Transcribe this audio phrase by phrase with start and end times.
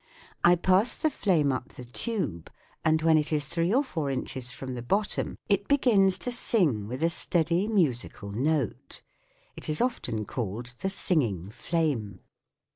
[0.43, 2.51] I pass the flame up the tube,
[2.83, 6.87] and when it is three or four inches from the bottom it begins to sing
[6.87, 9.03] with a steady musical note.
[9.55, 12.21] It is often called the singing flame.